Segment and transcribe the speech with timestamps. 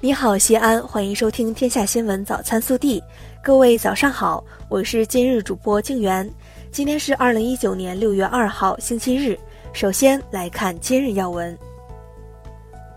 [0.00, 3.00] 你好，西安，欢迎收听《天下新闻早餐速递》。
[3.42, 6.30] 各位早上好，我是今日主播静媛。
[6.70, 9.38] 今天是二零一九年六月二号，星期日。
[9.72, 11.56] 首先来看今日要闻。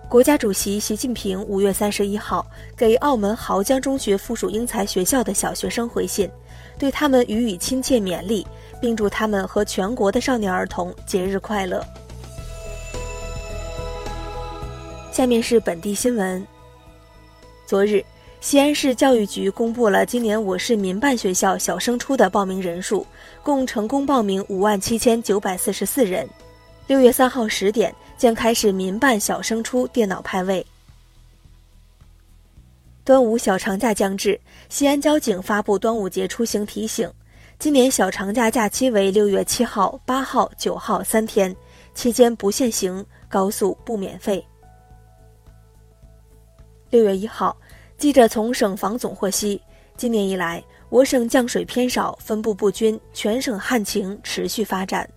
[0.09, 6.29] 国家主席习近平五月三十一号给澳门濠江中学附属英才学校的小学生回信，
[6.77, 8.45] 对他们予以亲切勉励，
[8.81, 11.85] 并祝他们和全国的少年儿童节日快乐。
[15.17, 16.45] 下面是本地新闻。
[17.65, 18.05] 昨日，
[18.39, 23.03] 西安市教育局公布了今年我市民办学校小升初的报名人数，
[23.41, 26.29] 共成功报名五万七千九百四十四人。
[26.85, 30.63] 六月三号十点将开始民办小升初电脑派位。
[33.03, 37.11] 端午小长假将至，西安交警发布端午节出行提醒：
[37.57, 41.55] 今年小长假假期为六月七号、八号、九号三天，
[41.95, 44.45] 期间不限行，高速不免费。
[46.89, 47.55] 六月一号，
[47.97, 49.61] 记者从省防总获悉，
[49.97, 55.07] 今年以来，我省降水偏少，分布不均，全省旱情持续发展。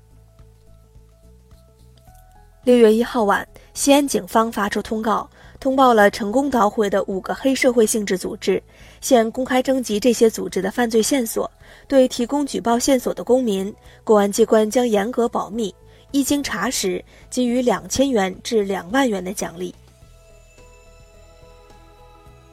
[2.64, 8.60] 六月一号晚，西安警方发出通告，通报了成功捣毁的五个黑社会性质组织，
[9.00, 11.48] 现公开征集这些组织的犯罪线索，
[11.86, 15.72] 对提供举报线索的公民，公安机关将严格保密，
[16.10, 19.72] 一经查实，给予两千元至两万元的奖励。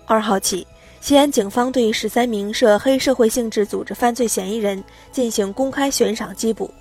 [0.09, 0.65] 二号起，
[1.01, 6.73] 西安警方对十三名涉黑社会性质组织犯罪嫌疑人进行公开悬赏缉捕。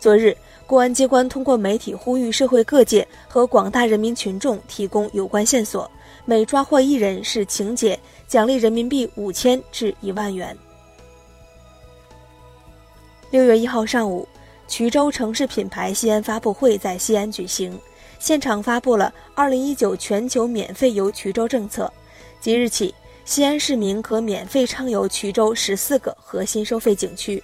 [0.00, 5.88] 昨日，公安机关通过媒体呼吁社会各界和广大人民群众提供有关线索，
[6.24, 10.56] 每抓获一人是情节，奖励人民币五千至一万元。
[13.30, 14.26] 六月一号上午，
[14.68, 17.78] 衢州城市品牌西安发布会在西安举行，
[18.18, 21.90] 现场发布了二零一九全球免费游衢州政策。
[22.42, 22.92] 即日起，
[23.24, 27.40] 西安市民可免费畅游衢州十四个核心收费景区。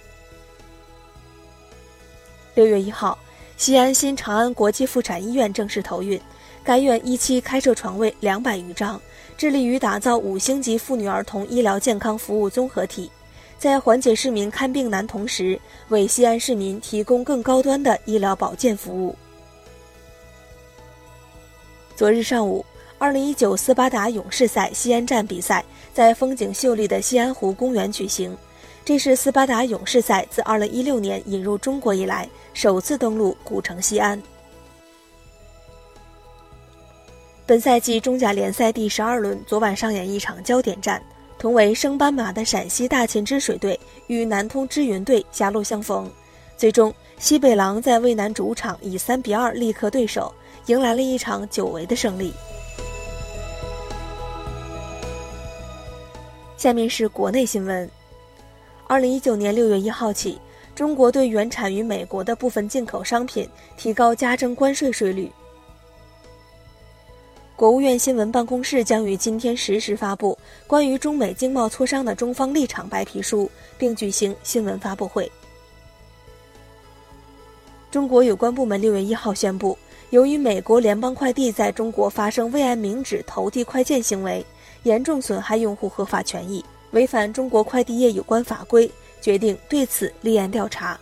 [2.53, 3.17] 六月一号，
[3.55, 6.19] 西安新长安国际妇产医院正式投运，
[6.65, 9.01] 该院一期开设床位两百余张，
[9.37, 13.09] 致力于打造五星级妇女儿童医疗健康服务综合体，
[13.57, 19.15] 在缓解市民看病难同时，为西安市民提供更高端的医疗保健服务。
[21.95, 22.65] 昨日上午。
[22.99, 28.37] 二零一九斯巴达勇士赛西安站比赛在风景秀丽的西安湖公园举行，
[28.83, 34.21] 这是斯巴达勇士赛自二零一六年引入中国以来首次登陆古城西安。
[37.45, 41.01] 本赛季中甲联赛第十二轮昨晚上演一场焦点战，
[41.37, 46.11] 同为升班马的陕西大秦之水队与南通之云队狭路相逢，
[46.57, 50.33] 最终西北狼在渭南主场以三比二力克对手，
[50.65, 52.33] 迎来了一场久违的胜利。
[56.59, 57.89] 下面是国内新闻。
[58.85, 60.37] 二零一九年六月一号起，
[60.75, 63.47] 中国对原产于美国的部分进口商品
[63.77, 65.31] 提高加征关税税率。
[67.55, 70.37] 国务院新闻办公室将于今天十时发布
[70.67, 75.31] 关于中美经贸磋商的中方立场白皮书，并举行新闻发布会。
[77.89, 79.77] 中国有关部门六月一号宣布，
[80.09, 84.45] 由于美国联邦快递在中国发生未按明址投递快件行为。
[84.83, 88.89] 严重损害用户合法权益，违反中国快递业有关法规，
[89.21, 90.99] 决定对此立案调查。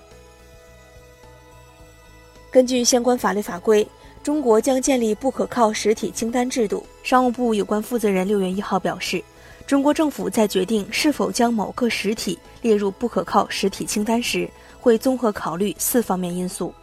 [2.50, 3.88] 根据相关法律法规，
[4.24, 6.84] 中国将建立不可靠实体清单制度。
[7.04, 9.24] 商务部有关负责人六月一号表示，
[9.68, 14.50] 中国政府在决定是否将某个实体列入不可靠实体清单时，
[14.80, 16.74] 会综合考虑四方面因素。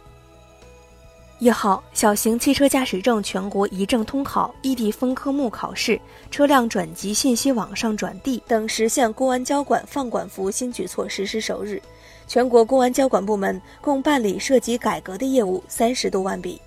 [1.39, 5.99] 一号小型汽车驾驶证全国一证通考、异地分科目考试、
[6.31, 11.81] 车辆转籍信息网上转递等实现公安交管放管服新举措实施首日，
[12.25, 16.59] 全国公安交管部门共办理涉及改革的业务三十多万笔。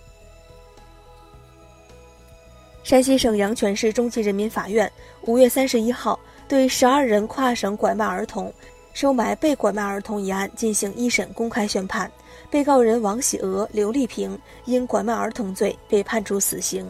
[2.85, 4.91] 山西省阳泉市中级人民法院
[5.23, 8.53] 五月三十一号对十二人跨省拐卖儿童、
[8.99, 12.11] 收买被拐卖儿童一案进行一审公开宣判。
[12.51, 16.85] 被告人王喜娥、刘丽萍因拐卖儿童罪被判处死刑。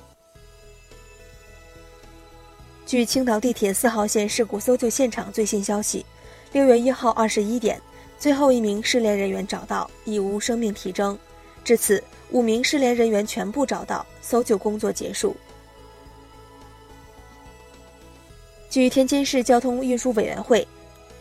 [2.87, 6.07] 据青岛地铁四号线事故搜救现场最新消息，
[6.51, 7.79] 六月一号二十一点，
[8.19, 11.19] 最后一名失联人员找到，已无生命体征。
[11.63, 15.37] 至此，五名失联人员全部找到，搜救工作结束。
[18.71, 20.67] 据天津市交通运输委员会，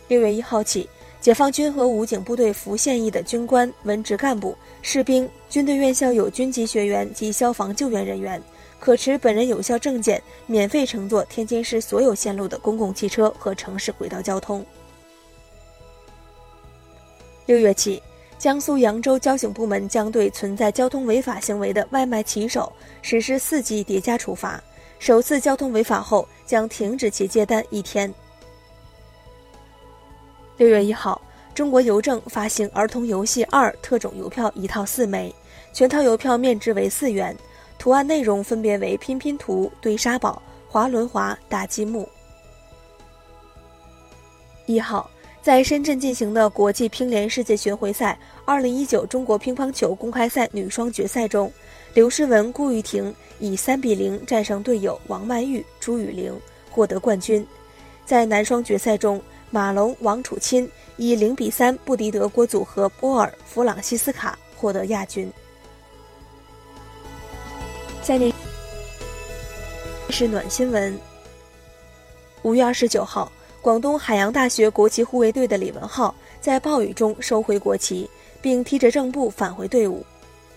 [0.08, 0.90] 六月一号起。
[1.20, 8.42] 解放军和武警部队服现役的军官、文职干部、士兵、军队院校有军籍学员及消防救援人员，
[8.80, 14.64] 可持本人有效证件，免费乘坐天津市所有线路的公共汽车和城市轨道交通。
[17.48, 18.02] 六月起，
[18.38, 22.72] 江苏扬州交警部门将对存在交通违法行为的外卖骑手
[23.02, 24.64] 实施四级叠加处罚，
[25.00, 28.14] 首次交通违法后将停止其接单一天。
[30.58, 31.22] 六月一号，
[31.54, 35.34] 中国邮政发行儿童游戏二特种邮票一套四枚，
[35.72, 37.36] 全套邮票面值为四元。
[37.78, 42.10] 图案内容分别为拼拼图、堆沙堡、滑轮滑、大积木。
[44.66, 45.08] 一号，
[45.44, 51.54] 在深圳进行的国际乒联世界巡回赛二零一九中国乒乓球公开赛女双决赛中，
[51.94, 56.36] 刘诗雯、顾玉婷以三比零战胜队友王曼玉、朱雨玲，
[56.72, 57.46] 获得冠军。
[58.08, 65.32] 在男双决赛中，马龙、王楚钦以零比三不敌德国组合波尔、弗朗西斯卡，获得亚军。
[68.02, 68.34] 下面
[70.10, 70.98] 是暖新闻。
[72.44, 78.10] 五月二十九号，广东海洋大学国旗护卫队的李文浩在暴雨中收回国旗，
[78.42, 80.06] 并踢着正步返回队伍。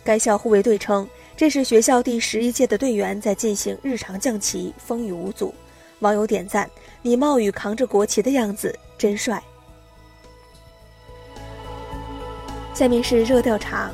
[0.03, 5.55] 该校护卫队称，这是学校第十一届的队员在进行日常降旗，风雨无阻。
[5.99, 6.71] 网友点赞
[7.03, 9.43] ：“你冒雨扛着国旗的样子真帅。”
[12.75, 13.91] 下面是热调查。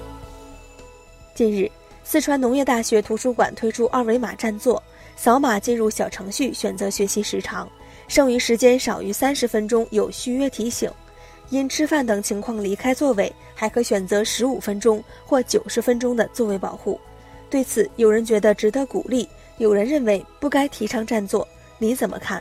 [1.35, 1.71] 近日。
[2.09, 4.81] 四川农业大学图书馆推出二维码占座，
[5.17, 7.69] 扫码进入小程序选择学习时长，
[8.07, 10.89] 剩余时间少于三十分钟有续约提醒，
[11.51, 17.01] 因吃饭等情况离开座位还可选择十五分钟或九十分钟的座位保护。
[17.51, 19.29] 对此，有人觉得值得鼓励，
[19.59, 22.41] 有人认为不该提倡占座，你怎么看？